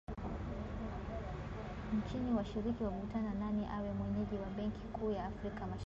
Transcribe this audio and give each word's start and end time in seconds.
Nchini 1.97 2.31
washiriki 2.37 2.83
wavutana 2.83 3.33
nani 3.33 3.65
awe 3.71 3.91
mwenyeji 3.93 4.35
wa 4.35 4.49
benki 4.57 4.79
kuu 4.93 5.11
ya 5.11 5.25
Afrika 5.25 5.55
Mashariki 5.59 5.79